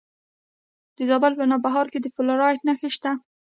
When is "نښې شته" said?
2.67-3.11